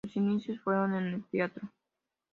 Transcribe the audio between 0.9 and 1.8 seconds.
en el teatro.